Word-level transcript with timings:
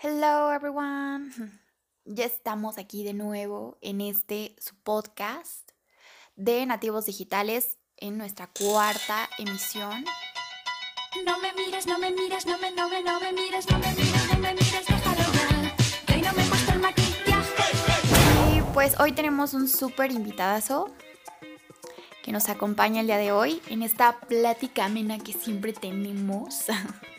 Hello 0.00 0.52
everyone. 0.52 1.32
Ya 2.10 2.24
estamos 2.24 2.78
aquí 2.78 3.02
de 3.02 3.14
nuevo 3.14 3.78
en 3.82 4.00
este 4.00 4.54
su 4.60 4.76
podcast 4.76 5.72
de 6.36 6.64
Nativos 6.66 7.04
Digitales 7.04 7.78
en 7.96 8.16
nuestra 8.16 8.46
cuarta 8.46 9.28
emisión. 9.38 10.04
No 11.26 11.38
me 11.40 11.52
mires, 11.52 11.86
no 11.88 11.98
me 11.98 12.12
mires, 12.12 12.46
no 12.46 12.56
me, 12.58 12.70
no 12.70 12.88
me, 12.88 13.02
no 13.02 13.20
me 13.20 13.32
mires, 13.32 13.68
no 13.68 13.78
me 13.80 13.92
mires, 13.92 14.32
no 14.32 14.38
me 14.38 14.54
mires, 14.54 14.86
déjalo 14.86 15.32
ya. 15.34 15.76
Que 16.06 16.14
hoy 16.14 16.22
no 16.22 16.32
me 16.32 16.44
he 16.44 16.48
puesto 16.48 16.72
el 16.72 16.78
maquillaje. 16.78 18.56
Y 18.56 18.62
pues 18.72 18.98
hoy 19.00 19.12
tenemos 19.12 19.52
un 19.52 19.68
súper 19.68 20.12
invitadazo 20.12 20.94
que 22.22 22.30
nos 22.30 22.48
acompaña 22.48 23.00
el 23.00 23.08
día 23.08 23.18
de 23.18 23.32
hoy 23.32 23.60
en 23.68 23.82
esta 23.82 24.20
plática 24.20 24.84
amena 24.84 25.18
que 25.18 25.32
siempre 25.32 25.72
tenemos. 25.72 26.66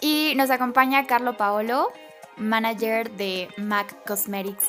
y 0.00 0.34
nos 0.36 0.50
acompaña 0.50 1.06
Carlo 1.06 1.36
Paolo, 1.36 1.88
manager 2.36 3.10
de 3.12 3.48
MAC 3.56 4.04
Cosmetics. 4.04 4.68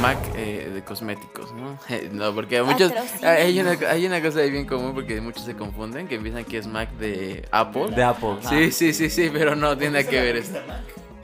Mac 0.00 0.18
eh, 0.34 0.70
de 0.74 0.82
cosméticos, 0.82 1.52
¿no? 1.52 1.78
no, 2.12 2.34
porque 2.34 2.62
muchos 2.62 2.92
hay 3.22 3.60
una, 3.60 3.72
hay 3.88 4.06
una 4.06 4.20
cosa 4.20 4.40
ahí 4.40 4.50
bien 4.50 4.66
común 4.66 4.92
porque 4.92 5.20
muchos 5.20 5.44
se 5.44 5.54
confunden 5.54 6.08
que 6.08 6.18
piensan 6.18 6.44
que 6.44 6.58
es 6.58 6.66
Mac 6.66 6.90
de 6.92 7.46
Apple. 7.52 7.88
De 7.94 8.02
Apple. 8.02 8.38
Sí, 8.48 8.72
sí, 8.72 8.92
sí, 8.92 9.08
sí, 9.08 9.30
pero 9.32 9.54
no 9.54 9.78
tiene 9.78 10.04
que 10.04 10.20
ver 10.20 10.36
esto. 10.36 10.58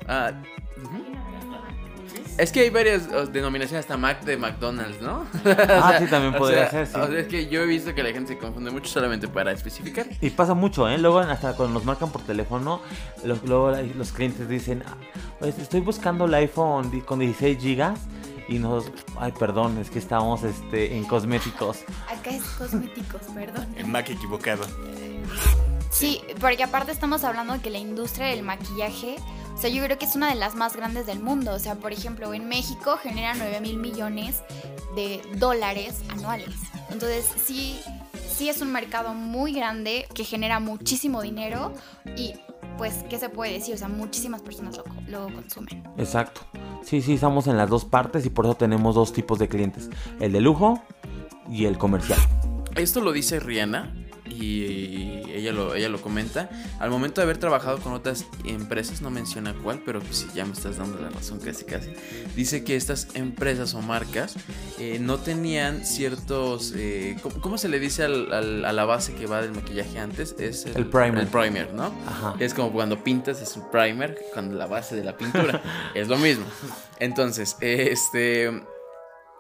Ah. 0.06 0.32
Es 2.36 2.50
que 2.50 2.60
hay 2.60 2.70
varias 2.70 3.08
denominaciones 3.32 3.84
hasta 3.84 3.96
Mac 3.96 4.22
de 4.24 4.36
McDonald's, 4.36 5.00
¿no? 5.00 5.24
Ah, 5.44 5.96
sí, 6.00 6.06
también 6.06 6.34
o 6.34 6.38
podría 6.38 6.68
sea, 6.68 6.84
ser, 6.84 6.86
sí. 6.88 6.98
o 7.00 7.06
sea, 7.06 7.18
es 7.20 7.28
que 7.28 7.46
yo 7.46 7.62
he 7.62 7.66
visto 7.66 7.94
que 7.94 8.02
la 8.02 8.10
gente 8.12 8.32
se 8.34 8.38
confunde 8.38 8.70
mucho 8.72 8.88
solamente 8.90 9.28
para 9.28 9.52
especificar. 9.52 10.06
Y 10.20 10.30
pasa 10.30 10.52
mucho, 10.54 10.88
¿eh? 10.88 10.98
Luego, 10.98 11.20
hasta 11.20 11.54
cuando 11.54 11.74
nos 11.74 11.84
marcan 11.84 12.10
por 12.10 12.22
teléfono, 12.22 12.80
lo- 13.24 13.38
luego 13.44 13.70
los 13.96 14.10
clientes 14.12 14.48
dicen, 14.48 14.82
"Ah, 14.86 14.96
pues, 15.38 15.58
estoy 15.58 15.80
buscando 15.80 16.24
el 16.24 16.34
iPhone 16.34 17.00
con 17.02 17.20
16 17.20 17.58
gigas 17.60 18.00
y 18.48 18.58
nos, 18.58 18.90
ay, 19.18 19.32
perdón, 19.38 19.78
es 19.78 19.88
que 19.90 20.00
estamos 20.00 20.42
este, 20.42 20.96
en 20.96 21.04
cosméticos. 21.04 21.78
Acá 22.10 22.30
es 22.30 22.42
cosméticos, 22.58 23.22
perdón. 23.34 23.66
El 23.76 23.86
Mac 23.86 24.10
equivocado. 24.10 24.64
Sí, 25.90 26.20
porque 26.40 26.64
aparte 26.64 26.90
estamos 26.90 27.22
hablando 27.22 27.52
de 27.52 27.60
que 27.60 27.70
la 27.70 27.78
industria 27.78 28.26
del 28.26 28.42
maquillaje, 28.42 29.16
o 29.54 29.56
sea, 29.56 29.70
yo 29.70 29.82
creo 29.84 29.98
que 29.98 30.04
es 30.04 30.16
una 30.16 30.28
de 30.28 30.34
las 30.34 30.54
más 30.54 30.76
grandes 30.76 31.06
del 31.06 31.20
mundo. 31.20 31.52
O 31.52 31.58
sea, 31.58 31.76
por 31.76 31.92
ejemplo, 31.92 32.34
en 32.34 32.48
México 32.48 32.98
genera 33.00 33.34
9 33.34 33.60
mil 33.60 33.76
millones 33.76 34.42
de 34.96 35.22
dólares 35.36 36.02
anuales. 36.08 36.54
Entonces, 36.90 37.26
sí, 37.44 37.78
sí 38.28 38.48
es 38.48 38.60
un 38.60 38.72
mercado 38.72 39.14
muy 39.14 39.52
grande 39.52 40.06
que 40.14 40.24
genera 40.24 40.60
muchísimo 40.60 41.22
dinero 41.22 41.72
y, 42.16 42.34
pues, 42.78 43.04
¿qué 43.08 43.18
se 43.18 43.28
puede 43.28 43.52
decir? 43.52 43.74
O 43.74 43.78
sea, 43.78 43.88
muchísimas 43.88 44.42
personas 44.42 44.76
lo, 44.76 44.84
lo 45.28 45.34
consumen. 45.34 45.84
Exacto. 45.98 46.42
Sí, 46.82 47.00
sí, 47.00 47.14
estamos 47.14 47.46
en 47.46 47.56
las 47.56 47.70
dos 47.70 47.84
partes 47.84 48.26
y 48.26 48.30
por 48.30 48.44
eso 48.44 48.56
tenemos 48.56 48.94
dos 48.94 49.12
tipos 49.12 49.38
de 49.38 49.48
clientes. 49.48 49.88
El 50.20 50.32
de 50.32 50.40
lujo 50.40 50.82
y 51.48 51.66
el 51.66 51.78
comercial. 51.78 52.18
Esto 52.74 53.00
lo 53.00 53.12
dice 53.12 53.38
Rihanna 53.38 53.94
y 54.26 55.13
ella 55.44 55.52
lo, 55.52 55.74
ella 55.74 55.88
lo 55.88 56.00
comenta. 56.00 56.48
Al 56.80 56.90
momento 56.90 57.20
de 57.20 57.24
haber 57.24 57.38
trabajado 57.38 57.78
con 57.78 57.92
otras 57.92 58.24
empresas, 58.44 59.00
no 59.02 59.10
menciona 59.10 59.54
cuál, 59.62 59.82
pero 59.84 60.00
pues 60.00 60.18
sí, 60.18 60.26
ya 60.34 60.44
me 60.44 60.52
estás 60.52 60.76
dando 60.78 60.98
la 61.00 61.10
razón 61.10 61.38
casi 61.38 61.64
casi. 61.64 61.90
Dice 62.34 62.64
que 62.64 62.76
estas 62.76 63.08
empresas 63.14 63.74
o 63.74 63.82
marcas 63.82 64.34
eh, 64.78 64.98
no 65.00 65.18
tenían 65.18 65.84
ciertos... 65.84 66.72
eh, 66.76 67.16
¿cómo, 67.22 67.40
cómo 67.40 67.58
se 67.58 67.68
le 67.68 67.78
dice 67.78 68.04
al- 68.04 68.32
al- 68.32 68.64
a 68.64 68.72
la 68.72 68.84
base 68.84 69.14
que 69.14 69.26
va 69.26 69.40
del 69.42 69.52
maquillaje 69.52 69.98
antes? 69.98 70.34
Es 70.38 70.66
El 70.66 70.86
primer. 70.86 71.18
El 71.22 71.28
primer, 71.28 71.72
¿no? 71.74 71.94
Ajá. 72.06 72.34
Es 72.38 72.54
como 72.54 72.72
cuando 72.72 73.02
pintas, 73.04 73.40
es 73.42 73.56
un 73.56 73.70
primer, 73.70 74.18
cuando 74.32 74.56
la 74.56 74.66
base 74.66 74.96
de 74.96 75.04
la 75.04 75.16
pintura. 75.16 75.62
es 75.94 76.08
lo 76.08 76.16
mismo. 76.18 76.44
Entonces, 76.98 77.56
este... 77.60 78.62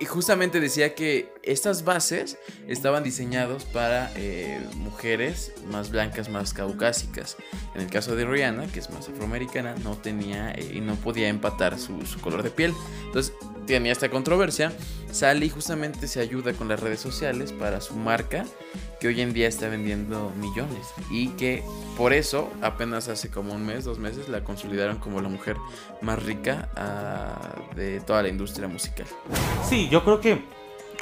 Y 0.00 0.06
justamente 0.06 0.58
decía 0.58 0.94
que 0.94 1.32
estas 1.42 1.84
bases 1.84 2.36
estaban 2.66 3.04
diseñados 3.04 3.64
para 3.64 4.10
eh, 4.16 4.60
mujeres 4.74 5.52
más 5.70 5.90
blancas, 5.90 6.28
más 6.28 6.52
caucásicas. 6.52 7.36
En 7.76 7.82
el 7.82 7.90
caso 7.90 8.16
de 8.16 8.26
Rihanna, 8.26 8.66
que 8.66 8.80
es 8.80 8.90
más 8.90 9.08
afroamericana, 9.08 9.76
no 9.84 9.96
tenía 9.96 10.50
eh, 10.50 10.72
y 10.74 10.80
no 10.80 10.96
podía 10.96 11.28
empatar 11.28 11.78
su 11.78 12.20
color 12.20 12.42
de 12.42 12.50
piel. 12.50 12.74
Entonces 13.06 13.34
tenía 13.66 13.92
esta 13.92 14.10
controversia. 14.10 14.72
Sale 15.14 15.46
y 15.46 15.48
justamente 15.48 16.08
se 16.08 16.18
ayuda 16.18 16.54
con 16.54 16.66
las 16.66 16.80
redes 16.80 16.98
sociales 16.98 17.52
para 17.52 17.80
su 17.80 17.94
marca, 17.94 18.44
que 18.98 19.06
hoy 19.06 19.20
en 19.20 19.32
día 19.32 19.46
está 19.46 19.68
vendiendo 19.68 20.32
millones. 20.40 20.88
Y 21.08 21.28
que 21.28 21.62
por 21.96 22.12
eso, 22.12 22.50
apenas 22.62 23.06
hace 23.08 23.30
como 23.30 23.54
un 23.54 23.64
mes, 23.64 23.84
dos 23.84 24.00
meses, 24.00 24.28
la 24.28 24.42
consolidaron 24.42 24.98
como 24.98 25.20
la 25.20 25.28
mujer 25.28 25.56
más 26.02 26.20
rica 26.20 26.68
ah, 26.74 27.54
de 27.76 28.00
toda 28.00 28.24
la 28.24 28.28
industria 28.28 28.66
musical. 28.66 29.06
Sí, 29.62 29.88
yo 29.88 30.02
creo 30.02 30.18
que, 30.18 30.44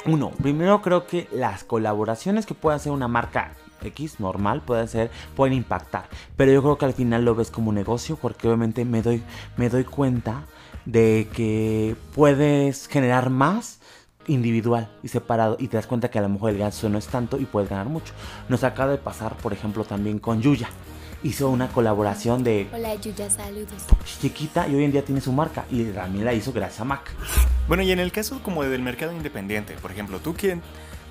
uno, 0.05 0.29
primero 0.29 0.83
creo 0.83 1.07
que 1.07 1.27
las 1.31 1.63
colaboraciones 1.63 2.45
que 2.45 2.53
puede 2.53 2.75
hacer 2.75 2.91
una 2.91 3.07
marca 3.07 3.55
X 3.81 4.19
normal 4.19 4.61
puede 4.61 4.87
ser, 4.87 5.09
pueden 5.35 5.55
impactar. 5.55 6.05
Pero 6.37 6.51
yo 6.51 6.61
creo 6.61 6.77
que 6.77 6.85
al 6.85 6.93
final 6.93 7.25
lo 7.25 7.33
ves 7.33 7.49
como 7.49 7.69
un 7.69 7.75
negocio 7.75 8.15
porque 8.15 8.47
obviamente 8.47 8.85
me 8.85 9.01
doy, 9.01 9.23
me 9.57 9.69
doy 9.69 9.85
cuenta 9.85 10.45
de 10.85 11.27
que 11.33 11.95
puedes 12.13 12.87
generar 12.87 13.31
más 13.31 13.79
individual 14.27 14.89
y 15.03 15.07
separado 15.07 15.57
y 15.59 15.67
te 15.67 15.77
das 15.77 15.87
cuenta 15.87 16.09
que 16.09 16.19
a 16.19 16.21
lo 16.21 16.29
mejor 16.29 16.51
el 16.51 16.57
gasto 16.57 16.89
no 16.89 16.97
es 16.97 17.07
tanto 17.07 17.39
y 17.39 17.45
puedes 17.45 17.69
ganar 17.69 17.87
mucho. 17.87 18.13
Nos 18.49 18.63
acaba 18.63 18.91
de 18.91 18.97
pasar, 18.97 19.35
por 19.37 19.53
ejemplo, 19.53 19.83
también 19.83 20.19
con 20.19 20.41
Yuya. 20.41 20.69
Hizo 21.23 21.49
una 21.49 21.69
colaboración 21.69 22.43
de 22.43 22.67
Hola, 22.73 22.95
Yuya, 22.95 23.29
saludos. 23.29 23.85
chiquita 24.19 24.67
y 24.67 24.75
hoy 24.75 24.83
en 24.83 24.91
día 24.91 25.05
tiene 25.05 25.21
su 25.21 25.31
marca 25.31 25.65
y 25.71 25.83
también 25.85 26.25
la 26.25 26.33
hizo 26.33 26.51
gracias 26.51 26.81
a 26.81 26.83
Mac. 26.85 27.11
Bueno, 27.67 27.83
y 27.83 27.91
en 27.91 27.99
el 27.99 28.11
caso 28.11 28.41
como 28.43 28.63
del 28.63 28.81
mercado 28.81 29.13
independiente, 29.13 29.73
por 29.81 29.91
ejemplo, 29.91 30.19
tú 30.19 30.33
quien, 30.33 30.61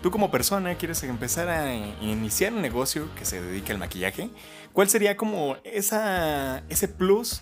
tú 0.02 0.10
como 0.10 0.30
persona 0.30 0.74
quieres 0.74 1.02
empezar 1.04 1.48
a 1.48 1.74
iniciar 2.02 2.52
un 2.52 2.60
negocio 2.60 3.08
que 3.16 3.24
se 3.24 3.40
dedique 3.40 3.72
al 3.72 3.78
maquillaje, 3.78 4.28
¿cuál 4.74 4.90
sería 4.90 5.16
como 5.16 5.56
esa, 5.64 6.62
ese 6.68 6.88
plus 6.88 7.40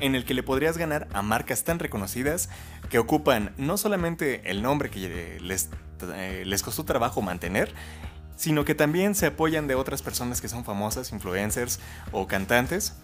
en 0.00 0.14
el 0.14 0.24
que 0.24 0.34
le 0.34 0.42
podrías 0.42 0.78
ganar 0.78 1.08
a 1.12 1.22
marcas 1.22 1.64
tan 1.64 1.78
reconocidas 1.78 2.48
que 2.90 2.98
ocupan 2.98 3.52
no 3.56 3.76
solamente 3.76 4.50
el 4.50 4.62
nombre 4.62 4.90
que 4.90 5.38
les, 5.40 5.68
eh, 6.14 6.44
les 6.46 6.62
costó 6.62 6.84
trabajo 6.84 7.20
mantener, 7.22 7.72
sino 8.36 8.64
que 8.64 8.74
también 8.76 9.14
se 9.16 9.26
apoyan 9.26 9.66
de 9.66 9.74
otras 9.74 10.02
personas 10.02 10.40
que 10.40 10.48
son 10.48 10.64
famosas, 10.64 11.10
influencers 11.12 11.80
o 12.12 12.26
cantantes? 12.28 12.94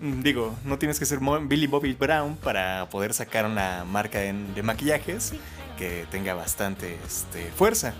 Mm, 0.00 0.22
Digo, 0.22 0.56
no 0.64 0.78
tienes 0.78 0.98
que 1.00 1.06
ser 1.06 1.18
Billy 1.42 1.66
Bobby 1.66 1.92
Brown 1.94 2.36
para 2.36 2.88
poder 2.90 3.12
sacar 3.12 3.44
una 3.46 3.84
marca 3.84 4.22
en- 4.24 4.54
de 4.54 4.62
maquillajes 4.62 5.32
que 5.76 6.06
tenga 6.12 6.34
bastante 6.34 6.96
este, 7.04 7.50
fuerza. 7.50 7.92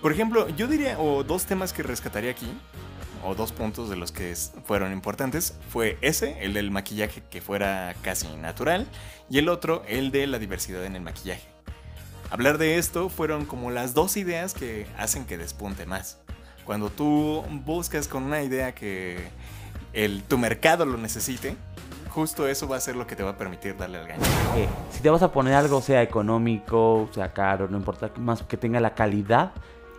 Por 0.00 0.12
ejemplo, 0.12 0.48
yo 0.50 0.68
diría, 0.68 1.00
o 1.00 1.24
dos 1.24 1.46
temas 1.46 1.72
que 1.72 1.82
rescataría 1.82 2.30
aquí, 2.30 2.56
o 3.24 3.34
dos 3.34 3.52
puntos 3.52 3.88
de 3.88 3.96
los 3.96 4.12
que 4.12 4.34
fueron 4.64 4.92
importantes, 4.92 5.56
fue 5.70 5.98
ese, 6.00 6.42
el 6.44 6.54
del 6.54 6.70
maquillaje 6.70 7.22
que 7.30 7.40
fuera 7.40 7.94
casi 8.02 8.28
natural, 8.36 8.86
y 9.28 9.38
el 9.38 9.48
otro, 9.48 9.82
el 9.88 10.10
de 10.10 10.26
la 10.26 10.38
diversidad 10.38 10.84
en 10.84 10.96
el 10.96 11.02
maquillaje. 11.02 11.46
Hablar 12.30 12.58
de 12.58 12.78
esto 12.78 13.08
fueron 13.08 13.46
como 13.46 13.70
las 13.70 13.94
dos 13.94 14.16
ideas 14.16 14.52
que 14.54 14.86
hacen 14.98 15.26
que 15.26 15.38
despunte 15.38 15.86
más. 15.86 16.18
Cuando 16.64 16.90
tú 16.90 17.44
buscas 17.64 18.08
con 18.08 18.24
una 18.24 18.42
idea 18.42 18.74
que 18.74 19.28
el, 19.92 20.24
tu 20.24 20.36
mercado 20.36 20.84
lo 20.84 20.98
necesite, 20.98 21.56
justo 22.08 22.48
eso 22.48 22.66
va 22.66 22.76
a 22.76 22.80
ser 22.80 22.96
lo 22.96 23.06
que 23.06 23.14
te 23.14 23.22
va 23.22 23.30
a 23.30 23.36
permitir 23.36 23.76
darle 23.76 23.98
al 23.98 24.08
gancho. 24.08 24.26
Eh, 24.56 24.68
si 24.90 25.00
te 25.00 25.10
vas 25.10 25.22
a 25.22 25.30
poner 25.30 25.54
algo, 25.54 25.80
sea 25.80 26.02
económico, 26.02 27.08
sea 27.12 27.32
caro, 27.32 27.68
no 27.68 27.76
importa, 27.76 28.10
más 28.16 28.42
que 28.42 28.56
tenga 28.56 28.80
la 28.80 28.94
calidad 28.94 29.52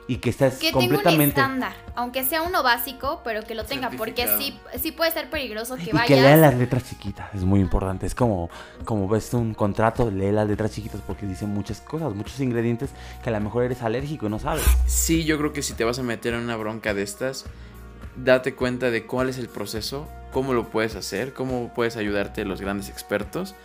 y 0.07 0.17
que 0.17 0.29
estés 0.29 0.55
Que 0.55 0.67
tenga 0.71 0.77
un 0.79 0.85
completamente. 0.87 1.39
estándar, 1.41 1.73
aunque 1.95 2.23
sea 2.23 2.41
uno 2.41 2.63
básico, 2.63 3.21
pero 3.23 3.41
que 3.43 3.55
lo 3.55 3.65
tenga, 3.65 3.89
porque 3.91 4.25
sí, 4.37 4.57
sí 4.81 4.91
puede 4.93 5.11
ser 5.11 5.29
peligroso 5.29 5.75
que 5.75 5.89
y 5.89 5.91
vayas. 5.91 6.07
que 6.07 6.15
lea 6.15 6.37
las 6.37 6.55
letras 6.55 6.85
chiquitas, 6.89 7.33
es 7.35 7.43
muy 7.43 7.59
importante. 7.59 8.05
Es 8.05 8.15
como, 8.15 8.49
como 8.85 9.07
ves 9.09 9.33
un 9.33 9.53
contrato, 9.53 10.09
lee 10.09 10.31
las 10.31 10.47
letras 10.47 10.71
chiquitas 10.71 11.01
porque 11.05 11.25
dicen 11.25 11.49
muchas 11.49 11.81
cosas, 11.81 12.15
muchos 12.15 12.39
ingredientes 12.39 12.91
que 13.21 13.29
a 13.29 13.33
lo 13.33 13.41
mejor 13.41 13.63
eres 13.65 13.81
alérgico 13.81 14.27
y 14.27 14.29
no 14.29 14.39
sabes. 14.39 14.63
Sí, 14.85 15.25
yo 15.25 15.37
creo 15.37 15.51
que 15.51 15.61
si 15.61 15.73
te 15.73 15.83
vas 15.83 15.99
a 15.99 16.03
meter 16.03 16.33
en 16.33 16.39
una 16.41 16.55
bronca 16.55 16.93
de 16.93 17.03
estas, 17.03 17.45
date 18.15 18.55
cuenta 18.55 18.89
de 18.91 19.05
cuál 19.05 19.27
es 19.29 19.37
el 19.37 19.49
proceso, 19.49 20.07
cómo 20.31 20.53
lo 20.53 20.69
puedes 20.69 20.95
hacer, 20.95 21.33
cómo 21.33 21.73
puedes 21.73 21.97
ayudarte 21.97 22.45
los 22.45 22.61
grandes 22.61 22.89
expertos. 22.89 23.55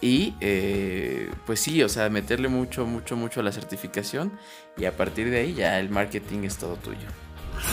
Y 0.00 0.34
eh, 0.40 1.30
pues 1.46 1.60
sí, 1.60 1.82
o 1.82 1.88
sea, 1.88 2.08
meterle 2.10 2.48
mucho, 2.48 2.86
mucho, 2.86 3.16
mucho 3.16 3.40
a 3.40 3.42
la 3.42 3.52
certificación 3.52 4.32
y 4.76 4.84
a 4.84 4.96
partir 4.96 5.30
de 5.30 5.40
ahí 5.40 5.54
ya 5.54 5.78
el 5.78 5.88
marketing 5.88 6.44
es 6.44 6.58
todo 6.58 6.76
tuyo. 6.76 7.08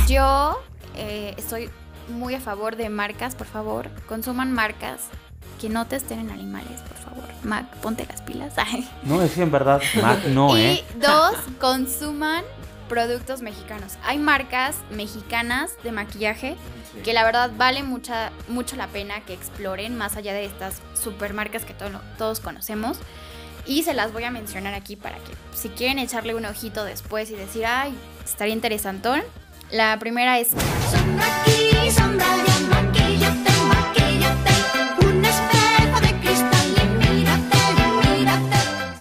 Yo 0.08 0.62
eh, 0.96 1.34
estoy 1.38 1.70
muy 2.10 2.36
a 2.36 2.40
favor 2.40 2.76
de 2.76 2.90
marcas, 2.90 3.36
por 3.36 3.48
favor, 3.48 3.90
consuman 4.08 4.52
marcas 4.52 5.02
que 5.60 5.70
no 5.70 5.86
testen 5.86 6.20
en 6.20 6.32
animales, 6.32 6.80
por 6.82 6.98
favor. 6.98 7.30
Mac, 7.44 7.70
ponte 7.78 8.06
las 8.06 8.22
pilas. 8.22 8.54
Ay. 8.58 8.88
No, 9.04 9.22
es 9.22 9.34
que 9.34 9.42
en 9.42 9.52
verdad, 9.52 9.82
Mac 10.02 10.26
no, 10.28 10.58
y 10.58 10.62
¿eh? 10.62 10.86
dos, 10.96 11.36
consuman 11.60 12.44
productos 12.94 13.42
mexicanos. 13.42 13.94
Hay 14.04 14.20
marcas 14.20 14.76
mexicanas 14.92 15.72
de 15.84 15.92
maquillaje 15.92 16.56
que 17.04 17.12
la 17.12 17.24
verdad 17.26 17.50
vale 17.58 17.82
mucha, 17.82 18.30
mucho 18.48 18.76
la 18.76 18.86
pena 18.86 19.22
que 19.26 19.34
exploren 19.34 19.98
más 19.98 20.16
allá 20.16 20.32
de 20.32 20.46
estas 20.46 20.80
supermarcas 20.94 21.66
que 21.66 21.74
to- 21.74 21.90
todos 22.20 22.40
conocemos. 22.40 23.00
Y 23.66 23.82
se 23.82 23.96
las 23.96 24.14
voy 24.14 24.26
a 24.26 24.30
mencionar 24.32 24.76
aquí 24.76 24.96
para 24.96 25.16
que 25.18 25.32
si 25.56 25.70
quieren 25.70 25.98
echarle 25.98 26.36
un 26.36 26.46
ojito 26.46 26.84
después 26.84 27.32
y 27.32 27.36
decir, 27.36 27.66
ay, 27.66 27.98
estaría 28.24 28.54
interesantón. 28.54 29.24
La 29.72 29.98
primera 29.98 30.38
es 30.38 30.50